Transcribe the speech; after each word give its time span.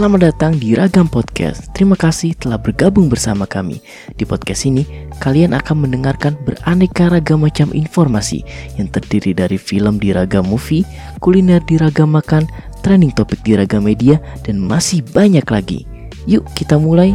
Selamat 0.00 0.32
datang 0.32 0.56
di 0.56 0.72
Ragam 0.72 1.12
Podcast. 1.12 1.68
Terima 1.76 1.92
kasih 1.92 2.32
telah 2.32 2.56
bergabung 2.56 3.12
bersama 3.12 3.44
kami. 3.44 3.84
Di 4.16 4.24
podcast 4.24 4.64
ini, 4.64 4.88
kalian 5.20 5.52
akan 5.52 5.76
mendengarkan 5.76 6.40
beraneka 6.40 7.12
ragam 7.12 7.44
macam 7.44 7.68
informasi 7.76 8.40
yang 8.80 8.88
terdiri 8.88 9.36
dari 9.36 9.60
film 9.60 10.00
di 10.00 10.16
ragam 10.16 10.48
movie, 10.48 10.88
kuliner 11.20 11.60
di 11.68 11.76
ragam 11.76 12.16
makan, 12.16 12.48
trending 12.80 13.12
topik 13.12 13.44
di 13.44 13.52
ragam 13.52 13.84
media, 13.84 14.16
dan 14.40 14.56
masih 14.56 15.04
banyak 15.04 15.44
lagi. 15.44 15.84
Yuk 16.24 16.48
kita 16.56 16.80
mulai. 16.80 17.12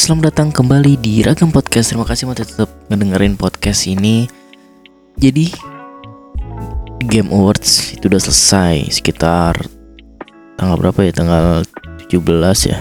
Selamat 0.00 0.32
datang 0.32 0.48
kembali 0.48 0.96
di 0.96 1.20
Ragam 1.20 1.52
Podcast. 1.52 1.92
Terima 1.92 2.08
kasih 2.08 2.24
masih 2.24 2.48
tetap 2.48 2.72
ngedengerin 2.88 3.36
podcast 3.36 3.84
ini. 3.84 4.32
Jadi 5.20 5.52
Game 7.04 7.28
Awards 7.28 7.92
itu 7.92 8.08
udah 8.08 8.16
selesai 8.16 8.96
sekitar 8.96 9.60
tanggal 10.56 10.80
berapa 10.80 11.04
ya? 11.04 11.12
Tanggal 11.12 11.68
17 12.08 12.16
ya. 12.72 12.80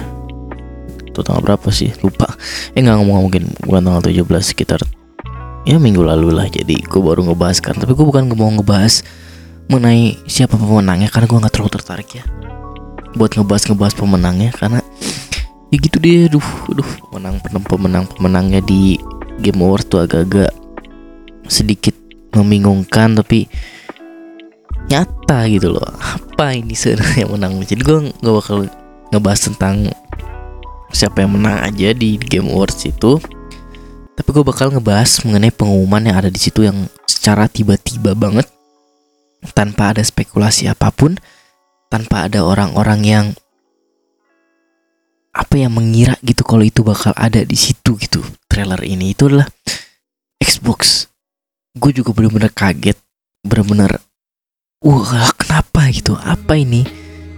Atau 1.11 1.19
tanggal 1.27 1.43
berapa 1.43 1.67
sih? 1.75 1.91
Lupa. 1.99 2.39
Eh 2.71 2.79
nggak 2.79 3.03
ngomong 3.03 3.27
mungkin 3.27 3.51
bukan 3.67 3.83
tanggal 3.83 3.99
17 3.99 4.23
sekitar 4.39 4.79
ya 5.67 5.75
minggu 5.75 5.99
lalu 5.99 6.31
lah. 6.31 6.47
Jadi 6.47 6.79
gue 6.87 7.01
baru 7.03 7.27
ngebahas 7.27 7.59
kan. 7.59 7.75
Tapi 7.75 7.99
gue 7.99 8.05
bukan 8.07 8.31
mau 8.31 8.47
ngebahas 8.47 9.03
mengenai 9.67 10.15
siapa 10.23 10.55
pemenangnya 10.55 11.11
karena 11.11 11.27
gue 11.27 11.39
nggak 11.43 11.51
terlalu 11.51 11.71
tertarik 11.83 12.09
ya 12.15 12.23
buat 13.17 13.33
ngebahas 13.33 13.63
ngebahas 13.67 13.93
pemenangnya 13.97 14.53
karena 14.53 14.79
deh 15.99 16.31
duh 16.31 16.49
duh. 16.71 16.89
Pemenang 17.11 17.37
pemenang 17.43 18.05
pemenangnya 18.07 18.63
di 18.63 18.95
Game 19.43 19.59
Awards 19.59 19.91
tuh 19.91 20.01
agak-agak 20.03 20.55
sedikit 21.45 21.93
membingungkan 22.33 23.19
tapi 23.19 23.51
nyata 24.87 25.45
gitu 25.51 25.75
loh. 25.75 25.83
Apa 25.83 26.55
ini 26.55 26.73
sebenarnya 26.73 27.27
yang 27.27 27.31
menang? 27.35 27.53
Jadi 27.61 27.81
gue 27.83 27.97
nggak 28.23 28.35
bakal 28.39 28.65
ngebahas 29.11 29.41
tentang 29.51 29.75
siapa 30.89 31.21
yang 31.21 31.37
menang 31.37 31.61
aja 31.61 31.93
di 31.93 32.17
Game 32.17 32.49
Awards 32.49 32.81
itu 32.85 33.21
tapi 34.19 34.35
gue 34.35 34.43
bakal 34.43 34.67
ngebahas 34.73 35.23
mengenai 35.23 35.53
pengumuman 35.53 36.03
yang 36.03 36.19
ada 36.19 36.27
di 36.27 36.35
situ 36.41 36.67
yang 36.67 36.91
secara 37.07 37.47
tiba-tiba 37.47 38.11
banget 38.17 38.43
tanpa 39.55 39.95
ada 39.95 40.03
spekulasi 40.03 40.67
apa 40.67 40.91
pun 40.91 41.15
tanpa 41.87 42.27
ada 42.27 42.43
orang-orang 42.43 43.01
yang 43.07 43.25
apa 45.39 45.55
yang 45.55 45.71
mengira 45.71 46.19
gitu 46.19 46.43
kalau 46.43 46.67
itu 46.67 46.83
bakal 46.83 47.15
ada 47.15 47.39
di 47.47 47.55
situ 47.55 47.95
gitu 47.95 48.19
trailer 48.51 48.83
ini. 48.83 49.15
Itu 49.15 49.31
adalah 49.31 49.47
Xbox. 50.43 51.07
Gue 51.79 51.95
juga 51.95 52.11
bener-bener 52.11 52.51
kaget 52.51 52.99
bener-bener 53.39 54.03
wah 54.83 55.31
kenapa 55.39 55.87
gitu? 55.95 56.19
Apa 56.19 56.59
ini? 56.59 56.83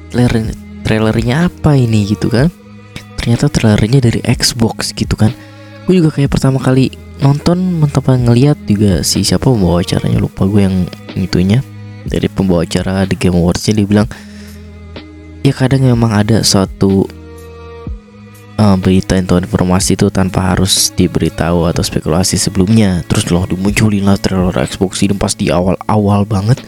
Trailer 0.09 0.49
trailernya 0.81 1.45
apa 1.45 1.78
ini? 1.78 2.09
Gitu 2.09 2.25
kan. 2.34 2.50
Ternyata 3.22 3.53
trailernya 3.53 4.01
dari 4.01 4.19
Xbox 4.25 4.97
gitu 4.97 5.13
kan. 5.13 5.29
Gue 5.85 6.01
juga 6.01 6.09
kayak 6.09 6.33
pertama 6.33 6.57
kali 6.57 6.89
nonton 7.22 7.78
mentapa 7.78 8.18
ngeliat 8.18 8.57
juga 8.66 9.06
si 9.06 9.22
siapa 9.22 9.45
pembawa 9.45 9.85
acaranya 9.85 10.18
lupa 10.18 10.50
gue 10.50 10.62
yang 10.66 10.78
itunya. 11.13 11.62
Dari 12.01 12.25
pembawa 12.33 12.66
acara 12.66 13.06
di 13.06 13.13
Game 13.13 13.38
Awards 13.38 13.62
dia 13.62 13.85
bilang 13.85 14.09
ya 15.45 15.53
kadang 15.53 15.85
memang 15.85 16.09
ada 16.18 16.41
suatu 16.41 17.06
uh, 18.61 18.77
berita 18.77 19.17
atau 19.17 19.41
informasi 19.41 19.97
itu 19.97 20.13
tanpa 20.13 20.53
harus 20.53 20.94
diberitahu 20.94 21.66
atau 21.66 21.81
spekulasi 21.81 22.38
sebelumnya. 22.38 23.01
Terus 23.09 23.33
loh 23.33 23.49
dimunculin 23.49 24.05
lah 24.05 24.22
trailer 24.22 24.53
Xbox 24.53 25.01
ini 25.01 25.17
pas 25.17 25.33
di 25.33 25.49
awal-awal 25.49 26.29
banget. 26.29 26.61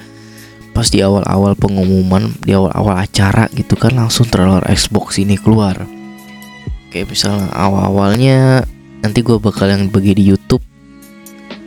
Pas 0.74 0.90
di 0.90 1.06
awal-awal 1.06 1.54
pengumuman 1.54 2.34
di 2.42 2.58
awal-awal 2.58 2.98
acara 2.98 3.46
gitu 3.54 3.78
kan 3.78 3.94
langsung 3.94 4.26
trailer 4.26 4.66
Xbox 4.66 5.22
ini 5.22 5.38
keluar. 5.38 5.86
Kayak 6.90 7.14
misalnya 7.14 7.54
awal-awalnya 7.54 8.66
nanti 9.06 9.22
gue 9.22 9.38
bakal 9.38 9.70
yang 9.70 9.94
bagi 9.94 10.18
di 10.18 10.34
YouTube. 10.34 10.66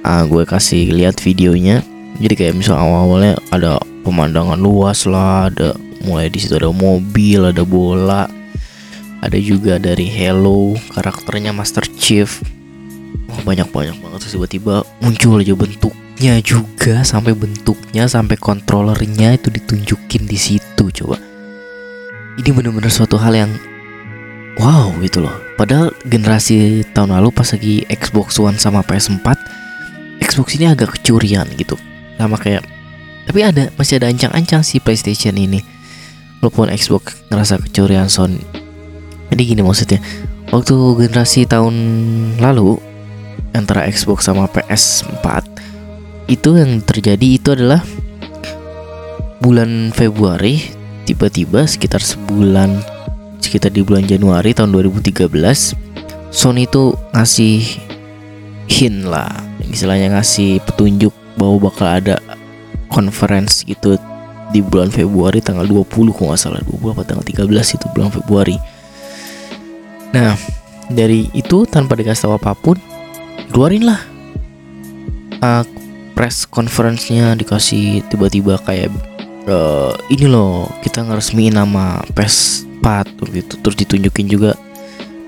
Uh, 0.02 0.26
gue 0.26 0.42
kasih 0.42 0.90
lihat 0.90 1.22
videonya. 1.22 1.86
Jadi 2.18 2.34
kayak 2.34 2.54
misal 2.58 2.78
awal-awalnya 2.78 3.38
ada 3.54 3.78
pemandangan 4.02 4.58
luas 4.58 5.06
lah 5.06 5.50
ada 5.50 5.74
mulai 6.06 6.30
di 6.30 6.38
situ 6.38 6.54
ada 6.54 6.70
mobil 6.70 7.42
ada 7.42 7.66
bola 7.66 8.30
ada 9.24 9.38
juga 9.40 9.80
dari 9.80 10.04
Hello 10.08 10.76
karakternya 10.92 11.54
Master 11.54 11.84
Chief. 11.96 12.28
Wah, 13.26 13.40
banyak 13.42 13.68
banyak 13.72 13.96
banget 13.98 14.28
tiba-tiba 14.28 14.84
muncul 15.00 15.40
aja 15.40 15.54
bentuknya 15.56 16.38
juga 16.44 17.02
sampai 17.02 17.32
bentuknya 17.32 18.06
sampai 18.06 18.36
kontrolernya 18.36 19.34
itu 19.34 19.48
ditunjukin 19.48 20.28
di 20.28 20.38
situ 20.38 20.84
coba. 21.02 21.16
Ini 22.36 22.52
bener-bener 22.52 22.92
suatu 22.92 23.16
hal 23.16 23.32
yang 23.32 23.52
wow 24.60 24.92
gitu 25.00 25.24
loh. 25.24 25.32
Padahal 25.56 25.96
generasi 26.04 26.84
tahun 26.92 27.16
lalu 27.16 27.32
pas 27.32 27.48
lagi 27.48 27.88
Xbox 27.88 28.36
One 28.36 28.60
sama 28.60 28.84
PS4 28.84 29.24
Xbox 30.20 30.60
ini 30.60 30.68
agak 30.68 31.00
kecurian 31.00 31.48
gitu. 31.56 31.80
Sama 32.20 32.36
kayak 32.36 32.62
tapi 33.26 33.42
ada 33.42 33.72
masih 33.74 33.98
ada 33.98 34.12
ancang-ancang 34.12 34.62
si 34.62 34.78
PlayStation 34.78 35.34
ini. 35.34 35.64
Walaupun 36.44 36.68
Xbox 36.68 37.24
ngerasa 37.32 37.58
kecurian 37.64 38.12
Sony 38.12 38.65
jadi 39.32 39.42
gini 39.42 39.62
maksudnya 39.62 39.98
waktu 40.54 40.74
generasi 40.74 41.46
tahun 41.46 41.74
lalu 42.38 42.78
antara 43.56 43.88
Xbox 43.88 44.28
sama 44.28 44.46
PS4 44.52 45.26
itu 46.26 46.58
yang 46.58 46.82
terjadi 46.82 47.28
itu 47.38 47.48
adalah 47.54 47.80
bulan 49.40 49.94
Februari 49.94 50.60
tiba-tiba 51.06 51.64
sekitar 51.64 52.02
sebulan 52.02 52.82
sekitar 53.38 53.70
di 53.70 53.86
bulan 53.86 54.04
Januari 54.04 54.50
tahun 54.50 54.74
2013 54.74 55.30
Sony 56.34 56.66
itu 56.66 56.98
ngasih 57.14 57.62
hint 58.66 59.06
lah 59.06 59.30
istilahnya 59.70 60.18
ngasih 60.18 60.58
petunjuk 60.66 61.14
bahwa 61.38 61.70
bakal 61.70 61.86
ada 61.86 62.18
conference 62.90 63.62
gitu 63.62 63.94
di 64.50 64.62
bulan 64.62 64.90
Februari 64.90 65.42
tanggal 65.42 65.66
20 65.66 65.86
kalau 66.14 66.34
nggak 66.34 66.40
salah 66.40 66.62
20 66.62 66.94
apa 66.94 67.02
tanggal 67.06 67.24
13 67.26 67.76
itu 67.78 67.86
bulan 67.94 68.10
Februari 68.10 68.56
nah 70.16 70.32
dari 70.88 71.28
itu 71.36 71.68
tanpa 71.68 71.92
dikasih 71.92 72.24
tahu 72.24 72.32
apa 72.40 72.56
pun 72.56 72.80
keluarin 73.52 73.84
lah 73.84 74.00
uh, 75.44 75.64
press 76.16 76.48
conference-nya 76.48 77.36
dikasih 77.36 78.00
tiba-tiba 78.08 78.56
kayak 78.64 78.88
uh, 79.44 79.92
ini 80.08 80.24
loh 80.24 80.72
kita 80.80 81.04
ngeresmiin 81.04 81.60
nama 81.60 82.00
PS4 82.16 82.86
gitu 83.36 83.54
terus 83.60 83.76
ditunjukin 83.76 84.26
juga 84.32 84.56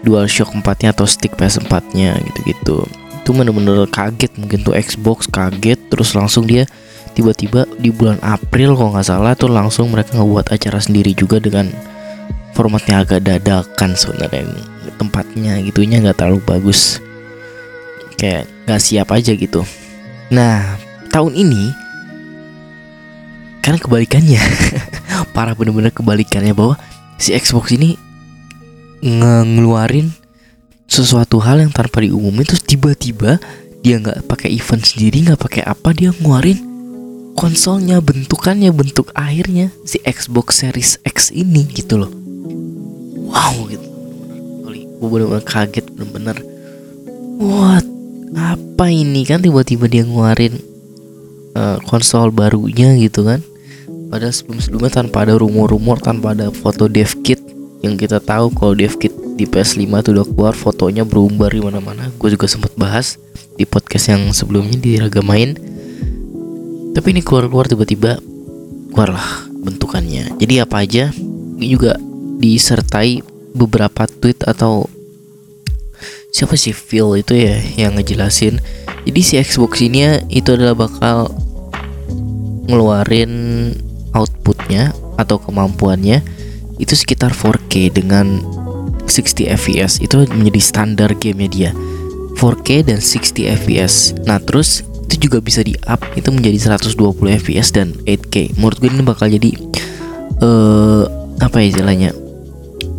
dual 0.03 0.31
shock 0.31 0.55
4 0.55 0.65
nya 0.85 0.89
atau 0.95 1.05
stick 1.05 1.35
PS4 1.35 1.73
nya 1.95 2.17
gitu-gitu. 2.23 2.87
Itu 3.21 3.31
bener-bener 3.35 3.85
kaget 3.91 4.33
mungkin 4.39 4.65
tuh 4.65 4.75
Xbox 4.79 5.29
kaget 5.29 5.77
terus 5.91 6.15
langsung 6.15 6.49
dia 6.49 6.65
tiba-tiba 7.13 7.67
di 7.83 7.91
bulan 7.91 8.17
April 8.23 8.79
kalau 8.79 8.95
nggak 8.95 9.09
salah 9.11 9.35
tuh 9.35 9.51
langsung 9.51 9.91
mereka 9.91 10.17
ngebuat 10.17 10.55
acara 10.55 10.79
sendiri 10.79 11.13
juga 11.13 11.43
dengan 11.43 11.69
formatnya 12.59 13.07
agak 13.07 13.23
dadakan 13.23 13.95
sebenarnya. 13.95 14.51
Tempatnya 14.99 15.63
gitunya 15.63 16.03
nggak 16.03 16.19
terlalu 16.19 16.43
bagus. 16.43 16.99
Kayak 18.19 18.51
nggak 18.67 18.83
siap 18.83 19.15
aja 19.15 19.31
gitu. 19.39 19.63
Nah 20.35 20.75
tahun 21.15 21.39
ini 21.39 21.71
karena 23.63 23.79
kebalikannya. 23.79 24.43
Parah 25.39 25.55
bener-bener 25.55 25.95
kebalikannya 25.95 26.51
bahwa 26.51 26.75
si 27.15 27.31
Xbox 27.31 27.79
ini 27.79 27.95
ngeluarin 29.07 30.11
sesuatu 30.91 31.39
hal 31.39 31.63
yang 31.63 31.71
tanpa 31.71 32.03
diumumin 32.03 32.43
terus 32.43 32.67
tiba-tiba 32.67 33.39
dia 33.87 34.03
nggak 34.03 34.27
pakai 34.27 34.51
event 34.51 34.83
sendiri 34.83 35.31
nggak 35.31 35.39
pakai 35.39 35.63
apa 35.63 35.95
dia 35.95 36.11
ngeluarin 36.11 36.59
konsolnya 37.39 38.03
bentukannya 38.03 38.75
bentuk 38.75 39.15
akhirnya 39.15 39.71
si 39.87 40.03
Xbox 40.03 40.67
Series 40.67 40.99
X 41.07 41.31
ini 41.31 41.63
gitu 41.71 42.03
loh 42.03 42.18
wow 43.29 43.55
gitu. 43.69 43.87
Gue 44.99 45.09
bener-bener 45.15 45.45
kaget 45.47 45.87
bener-bener. 45.95 46.37
What? 47.39 47.87
Apa 48.35 48.91
ini 48.91 49.23
kan? 49.23 49.39
Tiba-tiba 49.39 49.87
dia 49.87 50.03
ngeluarin 50.03 50.59
uh, 51.55 51.79
konsol 51.87 52.35
barunya 52.35 52.99
gitu 52.99 53.23
kan? 53.23 53.39
Pada 54.11 54.33
sebelum-sebelumnya 54.35 55.05
tanpa 55.05 55.23
ada 55.29 55.39
rumor-rumor 55.39 56.03
tanpa 56.03 56.35
ada 56.35 56.51
foto 56.51 56.91
dev 56.91 57.13
kit 57.23 57.39
yang 57.85 57.95
kita 57.95 58.19
tahu 58.19 58.51
kalau 58.51 58.75
dev 58.75 58.99
kit 58.99 59.15
di 59.39 59.47
PS5 59.47 59.87
tuh 60.03 60.13
udah 60.19 60.27
keluar 60.27 60.55
fotonya 60.59 61.07
berumbar 61.07 61.55
di 61.55 61.63
mana-mana. 61.63 62.11
Gue 62.19 62.35
juga 62.35 62.51
sempat 62.51 62.75
bahas 62.75 63.23
di 63.55 63.63
podcast 63.63 64.11
yang 64.11 64.35
sebelumnya 64.35 64.83
di 64.83 64.99
Raga 64.99 65.23
Main. 65.23 65.55
Tapi 66.91 67.07
ini 67.15 67.23
keluar-keluar 67.23 67.71
tiba-tiba 67.71 68.19
keluarlah 68.91 69.47
bentukannya. 69.63 70.35
Jadi 70.43 70.55
apa 70.59 70.83
aja? 70.83 71.15
Ini 71.59 71.67
juga 71.71 71.95
disertai 72.39 73.21
beberapa 73.53 74.07
tweet 74.07 74.47
atau 74.47 74.87
siapa 76.31 76.55
sih 76.55 76.71
Phil 76.71 77.19
itu 77.19 77.35
ya 77.35 77.59
yang 77.75 77.99
ngejelasin. 77.99 78.63
Jadi 79.05 79.21
si 79.25 79.35
Xbox 79.43 79.83
ini 79.83 80.23
itu 80.31 80.55
adalah 80.55 80.79
bakal 80.79 81.35
ngeluarin 82.71 83.73
outputnya 84.15 84.95
atau 85.19 85.41
kemampuannya 85.43 86.23
itu 86.79 86.95
sekitar 86.95 87.35
4K 87.35 87.91
dengan 87.91 88.39
60 89.09 89.51
fps 89.51 89.99
itu 89.99 90.29
menjadi 90.31 90.61
standar 90.63 91.11
gamenya 91.19 91.51
dia. 91.51 91.71
4K 92.39 92.87
dan 92.87 93.03
60 93.03 93.51
fps 93.67 94.15
nah 94.23 94.39
terus 94.39 94.87
itu 95.11 95.27
juga 95.27 95.43
bisa 95.43 95.67
di 95.67 95.75
up 95.91 95.99
itu 96.15 96.31
menjadi 96.31 96.79
120 96.79 96.95
fps 97.43 97.69
dan 97.75 97.91
8K 98.07 98.55
menurut 98.55 98.79
gue 98.79 98.89
ini 98.93 99.03
bakal 99.03 99.27
jadi 99.27 99.51
uh, 100.39 101.03
apa 101.43 101.59
ya 101.59 101.75
istilahnya 101.75 102.15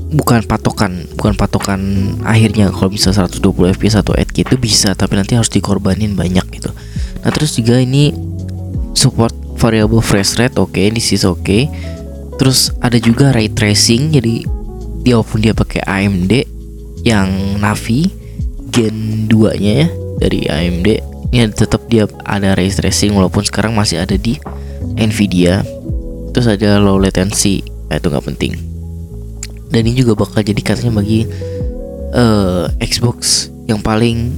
bukan 0.09 0.41
patokan 0.41 1.05
bukan 1.13 1.37
patokan 1.37 1.81
akhirnya 2.25 2.73
kalau 2.73 2.89
bisa 2.89 3.13
120 3.13 3.45
fps 3.77 4.01
atau 4.01 4.17
8K 4.17 4.41
itu 4.41 4.55
bisa 4.57 4.97
tapi 4.97 5.13
nanti 5.13 5.37
harus 5.37 5.53
dikorbanin 5.53 6.17
banyak 6.17 6.45
gitu. 6.49 6.73
Nah 7.21 7.29
terus 7.29 7.53
juga 7.53 7.77
ini 7.77 8.09
support 8.97 9.33
variable 9.61 10.01
fresh 10.01 10.41
rate 10.41 10.57
oke 10.57 10.73
okay, 10.73 10.89
this 10.89 11.13
is 11.13 11.21
oke. 11.25 11.45
Okay. 11.45 11.69
terus 12.39 12.71
ada 12.79 12.95
juga 12.95 13.35
ray 13.35 13.51
tracing 13.51 14.15
jadi 14.15 14.47
dia 15.03 15.19
walaupun 15.19 15.43
dia 15.43 15.51
pakai 15.51 15.83
AMD 15.83 16.47
yang 17.03 17.59
Navi 17.59 18.07
Gen 18.71 19.27
2 19.27 19.59
nya 19.59 19.73
ya 19.83 19.87
dari 20.23 20.47
AMD 20.47 20.87
ini 21.35 21.45
tetap 21.51 21.85
dia 21.91 22.07
ada 22.23 22.55
ray 22.55 22.71
tracing 22.71 23.13
walaupun 23.13 23.43
sekarang 23.45 23.77
masih 23.77 24.01
ada 24.01 24.17
di 24.17 24.39
Nvidia. 24.97 25.61
Terus 26.33 26.47
ada 26.47 26.79
low 26.79 26.97
latency 26.97 27.61
nah, 27.91 27.99
itu 27.99 28.07
nggak 28.07 28.25
penting 28.25 28.68
dan 29.69 29.81
ini 29.85 30.01
juga 30.01 30.17
bakal 30.25 30.41
jadi 30.41 30.61
katanya 30.61 30.99
bagi 30.99 31.29
uh, 32.13 32.69
Xbox 32.81 33.49
yang 33.69 33.81
paling 33.81 34.33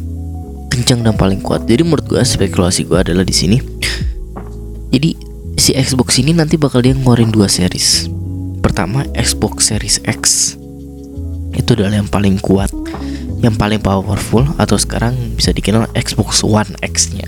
kencang 0.72 1.04
dan 1.04 1.16
paling 1.16 1.39
kuat. 1.44 1.68
Jadi 1.68 1.83
menurut 1.83 2.07
gue 2.07 2.19
spekulasi 2.24 2.88
gue 2.88 3.00
adalah 3.00 3.24
di 3.24 3.36
sini. 3.36 3.57
Jadi 4.92 5.16
si 5.56 5.72
Xbox 5.75 6.19
ini 6.19 6.36
nanti 6.36 6.60
bakal 6.60 6.83
dia 6.83 6.92
ngeluarin 6.95 7.31
dua 7.31 7.48
series. 7.48 8.12
Pertama 8.60 9.07
Xbox 9.16 9.72
Series 9.72 10.00
X 10.07 10.54
itu 11.51 11.69
adalah 11.75 12.00
yang 12.00 12.07
paling 12.07 12.39
kuat, 12.39 12.72
yang 13.44 13.56
paling 13.60 13.84
powerful 13.84 14.48
atau 14.56 14.80
sekarang 14.80 15.16
bisa 15.36 15.51
dikenal 15.51 15.88
Xbox 15.95 16.44
One 16.44 16.72
X-nya. 16.80 17.27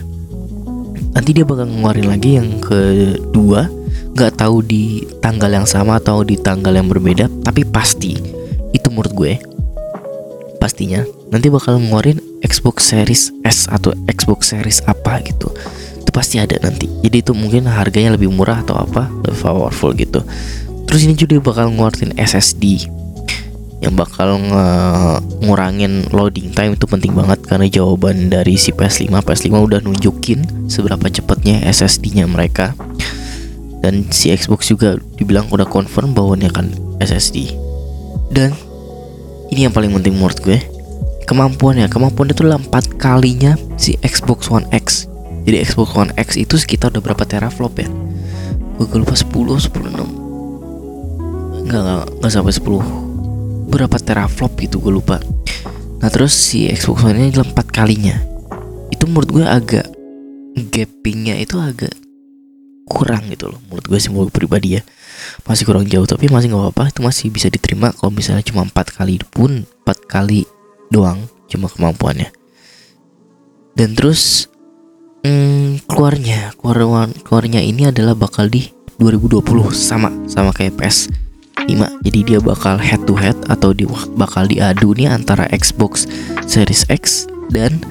Nanti 1.13 1.35
dia 1.35 1.43
bakal 1.43 1.67
ngeluarin 1.67 2.07
lagi 2.07 2.39
yang 2.39 2.59
kedua 2.63 3.67
nggak 4.13 4.37
tahu 4.37 4.61
di 4.61 5.01
tanggal 5.19 5.49
yang 5.49 5.65
sama 5.65 5.97
atau 5.97 6.21
di 6.21 6.37
tanggal 6.37 6.73
yang 6.73 6.85
berbeda 6.85 7.29
tapi 7.41 7.65
pasti 7.65 8.13
itu 8.73 8.87
menurut 8.89 9.13
gue 9.13 9.33
pastinya 10.63 11.03
nanti 11.27 11.51
bakal 11.51 11.75
ngeluarin 11.75 12.21
Xbox 12.39 12.93
Series 12.93 13.35
S 13.43 13.67
atau 13.67 13.91
Xbox 14.07 14.55
Series 14.55 14.79
apa 14.87 15.19
gitu. 15.27 15.51
Itu 15.99 16.11
pasti 16.15 16.39
ada 16.39 16.55
nanti. 16.63 16.87
Jadi 17.03 17.19
itu 17.19 17.31
mungkin 17.35 17.67
harganya 17.67 18.15
lebih 18.15 18.31
murah 18.31 18.63
atau 18.63 18.79
apa 18.79 19.11
lebih 19.27 19.39
powerful 19.43 19.91
gitu. 19.91 20.23
Terus 20.87 21.03
ini 21.03 21.19
juga 21.19 21.39
bakal 21.43 21.71
ngeluarin 21.71 22.15
SSD 22.15 22.87
yang 23.83 23.99
bakal 23.99 24.39
ngurangin 25.43 26.07
loading 26.15 26.55
time 26.55 26.79
itu 26.79 26.87
penting 26.87 27.11
banget 27.11 27.43
karena 27.43 27.67
jawaban 27.67 28.31
dari 28.31 28.55
si 28.55 28.71
PS5 28.71 29.11
PS5 29.11 29.51
udah 29.59 29.79
nunjukin 29.83 30.71
seberapa 30.71 31.11
cepatnya 31.11 31.59
SSD-nya 31.67 32.23
mereka 32.23 32.71
dan 33.83 34.07
si 34.15 34.31
Xbox 34.31 34.71
juga 34.71 34.95
dibilang 35.19 35.51
udah 35.51 35.67
confirm 35.67 36.15
bahwa 36.15 36.39
ini 36.39 36.47
akan 36.47 36.71
SSD 37.03 37.51
dan 38.31 38.55
ini 39.51 39.67
yang 39.67 39.75
paling 39.75 39.91
penting 39.91 40.15
menurut 40.17 40.39
gue 40.39 40.57
kemampuannya 41.29 41.85
kemampuan 41.91 42.31
itu 42.31 42.41
adalah 42.43 42.59
empat 42.59 42.97
kalinya 42.99 43.55
si 43.79 43.95
Xbox 44.03 44.51
One 44.51 44.67
X. 44.75 45.07
Jadi 45.43 45.59
Xbox 45.59 45.95
One 45.95 46.11
X 46.15 46.39
itu 46.39 46.55
sekitar 46.55 46.91
udah 46.95 47.03
berapa 47.03 47.23
teraflop 47.27 47.79
ya? 47.79 47.87
Gue 48.79 48.99
lupa 48.99 49.15
10 49.15 49.29
10 49.31 49.69
6 49.93 51.63
enggak 51.63 51.79
enggak, 51.79 52.05
enggak 52.19 52.31
sampai 52.31 52.53
10 52.55 53.71
berapa 53.71 53.97
teraflop 54.01 54.51
gitu 54.59 54.83
gue 54.83 54.93
lupa. 54.93 55.17
Nah 56.03 56.09
terus 56.11 56.35
si 56.35 56.67
Xbox 56.67 57.07
One 57.07 57.15
ini 57.15 57.31
adalah 57.31 57.47
empat 57.53 57.67
kalinya. 57.71 58.19
Itu 58.91 59.07
menurut 59.07 59.29
gue 59.31 59.45
agak 59.47 59.87
gapingnya 60.73 61.39
itu 61.39 61.57
agak 61.57 62.02
kurang 62.87 63.29
gitu 63.31 63.51
loh. 63.51 63.59
Menurut 63.69 63.85
gue 63.87 63.99
sih 63.99 64.11
pribadi 64.31 64.79
ya. 64.79 64.81
Masih 65.47 65.63
kurang 65.63 65.87
jauh 65.87 66.05
tapi 66.07 66.27
masih 66.27 66.51
nggak 66.51 66.73
apa-apa. 66.73 66.83
Itu 66.91 66.99
masih 67.03 67.27
bisa 67.31 67.47
diterima 67.47 67.91
kalau 67.95 68.11
misalnya 68.11 68.43
cuma 68.43 68.63
empat 68.67 68.93
kali 68.93 69.19
pun 69.31 69.63
empat 69.63 69.97
kali 70.07 70.47
doang 70.91 71.25
cuma 71.47 71.67
kemampuannya. 71.71 72.29
Dan 73.73 73.97
terus 73.97 74.51
hmm, 75.25 75.85
keluarnya. 75.89 76.53
Keluar 76.59 77.09
keluarnya 77.23 77.61
ini 77.63 77.89
adalah 77.89 78.13
bakal 78.13 78.47
di 78.51 78.69
2020 79.01 79.73
sama 79.73 80.13
sama 80.29 80.53
kayak 80.53 80.77
PS 80.77 81.09
5 81.65 82.03
jadi 82.03 82.19
dia 82.23 82.39
bakal 82.43 82.75
head 82.77 83.01
to 83.07 83.15
head 83.15 83.35
atau 83.47 83.71
di 83.71 83.87
bakal 84.19 84.45
diadu 84.45 84.93
nih 84.93 85.09
antara 85.09 85.47
Xbox 85.49 86.05
Series 86.45 86.85
X 86.91 87.25
dan 87.49 87.81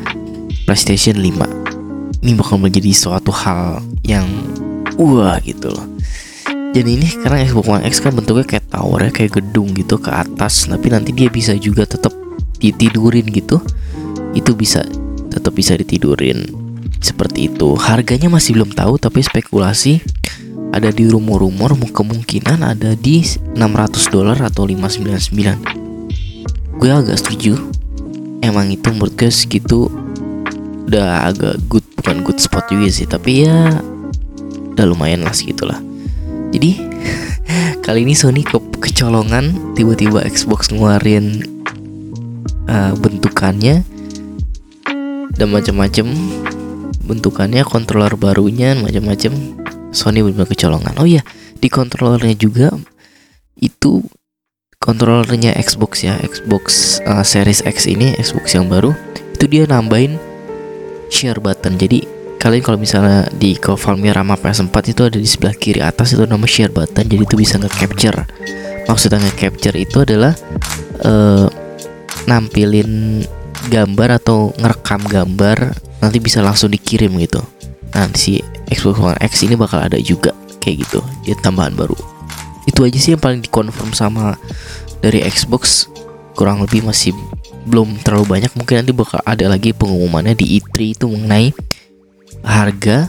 PlayStation 0.68 1.18
5 1.18 2.22
ini 2.22 2.32
bakal 2.38 2.60
menjadi 2.60 2.92
suatu 2.94 3.34
hal 3.34 3.82
yang 4.06 4.26
wah 5.02 5.36
gitu 5.42 5.74
loh. 5.74 5.86
Jadi 6.72 6.88
ini 6.96 7.04
karena 7.20 7.44
Xbox 7.44 7.66
One 7.68 7.84
X 7.84 8.00
kan 8.00 8.16
bentuknya 8.16 8.48
kayak 8.48 8.72
tower 8.72 9.04
ya 9.04 9.10
kayak 9.12 9.32
gedung 9.42 9.76
gitu 9.76 10.00
ke 10.00 10.08
atas. 10.08 10.64
Tapi 10.70 10.88
nanti 10.88 11.12
dia 11.12 11.28
bisa 11.28 11.52
juga 11.58 11.84
tetap 11.84 12.16
ditidurin 12.56 13.28
gitu. 13.28 13.60
Itu 14.32 14.56
bisa 14.56 14.80
tetap 15.28 15.52
bisa 15.52 15.76
ditidurin 15.76 16.48
seperti 17.04 17.52
itu. 17.52 17.76
Harganya 17.76 18.32
masih 18.32 18.56
belum 18.56 18.72
tahu 18.72 18.96
tapi 18.96 19.20
spekulasi 19.20 20.00
ada 20.72 20.88
di 20.88 21.04
rumor-rumor 21.04 21.76
kemungkinan 21.76 22.64
ada 22.64 22.96
di 22.96 23.20
600 23.20 23.60
dolar 24.08 24.40
atau 24.40 24.64
599 24.64 25.82
gue 26.82 26.90
agak 26.90 27.14
setuju. 27.14 27.54
Emang 28.42 28.66
itu 28.74 28.90
menurut 28.90 29.14
gue 29.14 29.30
segitu 29.30 29.86
udah 30.90 31.30
agak 31.30 31.62
good 31.70 31.86
bukan 31.94 32.26
good 32.26 32.42
spot 32.42 32.66
juga 32.66 32.90
sih. 32.90 33.06
Tapi 33.06 33.46
ya 33.46 33.78
udah 34.74 34.86
lumayan 34.88 35.24
lah 35.24 35.34
segitulah 35.34 35.78
jadi 36.52 36.78
kali 37.84 38.04
ini 38.04 38.14
Sony 38.14 38.44
ke 38.44 38.56
kecolongan 38.80 39.74
tiba-tiba 39.74 40.22
Xbox 40.26 40.68
ngeluarin 40.70 41.42
uh, 42.68 42.92
bentukannya 42.98 43.82
dan 45.32 45.48
macam-macam 45.48 46.06
bentukannya 47.02 47.66
controller 47.66 48.14
barunya 48.14 48.78
macam-macam. 48.78 49.32
Sony 49.92 50.24
benar 50.24 50.48
kecolongan. 50.48 50.96
Oh 50.96 51.04
iya 51.04 51.20
di 51.60 51.68
controllernya 51.68 52.32
juga 52.32 52.72
itu 53.60 54.00
controllernya 54.80 55.52
Xbox 55.60 56.00
ya 56.00 56.16
Xbox 56.24 56.98
uh, 57.04 57.20
Series 57.20 57.60
X 57.60 57.84
ini 57.86 58.16
Xbox 58.16 58.56
yang 58.56 58.72
baru 58.72 58.96
itu 59.36 59.44
dia 59.44 59.68
nambahin 59.68 60.16
share 61.12 61.38
button. 61.44 61.76
Jadi 61.76 62.08
kalian 62.42 62.62
kalau 62.66 62.74
misalnya 62.74 63.30
di 63.30 63.54
Valmir 63.54 64.18
sama 64.18 64.34
PS4 64.34 64.74
itu 64.90 65.02
ada 65.06 65.14
di 65.14 65.28
sebelah 65.30 65.54
kiri 65.54 65.78
atas 65.78 66.18
itu 66.18 66.26
nama 66.26 66.42
share 66.42 66.74
button 66.74 67.06
jadi 67.06 67.22
itu 67.22 67.38
bisa 67.38 67.54
nge-capture. 67.62 68.26
Maksudnya 68.90 69.22
nge-capture 69.22 69.78
itu 69.78 70.02
adalah 70.02 70.34
uh, 71.06 71.46
nampilin 72.26 73.22
gambar 73.70 74.18
atau 74.18 74.50
ngerekam 74.58 75.06
gambar 75.06 75.70
nanti 76.02 76.18
bisa 76.18 76.42
langsung 76.42 76.74
dikirim 76.74 77.14
gitu. 77.22 77.38
Nah 77.94 78.10
si 78.18 78.42
Xbox 78.66 78.98
One 78.98 79.18
X 79.22 79.46
ini 79.46 79.54
bakal 79.54 79.78
ada 79.78 80.02
juga 80.02 80.34
kayak 80.58 80.82
gitu. 80.82 80.98
Dia 81.22 81.38
tambahan 81.38 81.78
baru. 81.78 81.94
Itu 82.66 82.82
aja 82.82 82.98
sih 82.98 83.14
yang 83.14 83.22
paling 83.22 83.46
dikonfirm 83.46 83.94
sama 83.94 84.34
dari 84.98 85.22
Xbox. 85.22 85.86
Kurang 86.34 86.58
lebih 86.66 86.82
masih 86.82 87.14
belum 87.70 88.02
terlalu 88.02 88.26
banyak. 88.26 88.50
Mungkin 88.58 88.82
nanti 88.82 88.90
bakal 88.90 89.22
ada 89.22 89.46
lagi 89.46 89.70
pengumumannya 89.70 90.34
di 90.34 90.58
E3 90.58 90.98
itu 90.98 91.06
mengenai 91.06 91.54
harga 92.42 93.08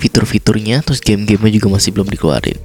fitur-fiturnya 0.00 0.80
terus 0.80 1.00
game-gamenya 1.00 1.60
juga 1.60 1.68
masih 1.76 1.92
belum 1.92 2.08
dikeluarin 2.08 2.58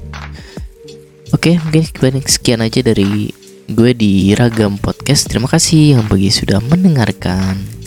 oke 1.36 1.52
mungkin 1.68 2.24
sekian 2.26 2.64
aja 2.64 2.80
dari 2.84 3.32
gue 3.70 3.92
di 3.94 4.34
Ragam 4.34 4.82
Podcast 4.82 5.30
terima 5.30 5.46
kasih 5.46 6.00
yang 6.00 6.06
bagi 6.10 6.34
sudah 6.34 6.58
mendengarkan 6.64 7.80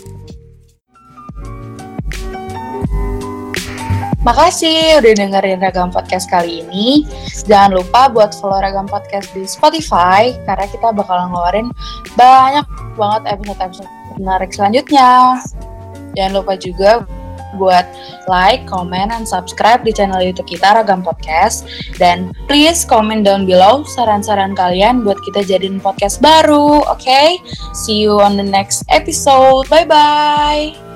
Makasih 4.22 5.02
udah 5.02 5.18
dengerin 5.18 5.58
Ragam 5.58 5.90
Podcast 5.90 6.30
kali 6.30 6.62
ini. 6.62 7.02
Jangan 7.42 7.74
lupa 7.74 8.06
buat 8.06 8.30
follow 8.38 8.62
Ragam 8.62 8.86
Podcast 8.86 9.34
di 9.34 9.42
Spotify 9.50 10.30
karena 10.46 10.62
kita 10.70 10.94
bakal 10.94 11.26
ngeluarin 11.26 11.74
banyak 12.14 12.62
banget 12.94 13.22
episode-episode 13.34 13.90
menarik 14.22 14.54
selanjutnya. 14.54 15.42
Jangan 16.14 16.32
lupa 16.38 16.54
juga 16.54 17.02
buat 17.56 17.88
like, 18.30 18.64
comment, 18.68 19.10
and 19.10 19.26
subscribe 19.26 19.82
di 19.82 19.92
channel 19.92 20.22
YouTube 20.22 20.48
kita 20.48 20.78
Ragam 20.78 21.02
Podcast. 21.02 21.66
Dan 21.96 22.32
please 22.46 22.84
comment 22.86 23.24
down 23.26 23.44
below 23.48 23.82
saran-saran 23.84 24.54
kalian 24.54 25.02
buat 25.02 25.18
kita 25.26 25.44
jadiin 25.46 25.80
podcast 25.80 26.22
baru, 26.22 26.84
oke? 26.86 27.00
Okay? 27.00 27.40
See 27.72 28.04
you 28.04 28.20
on 28.20 28.38
the 28.38 28.46
next 28.46 28.86
episode. 28.92 29.66
Bye 29.72 29.88
bye. 29.88 30.91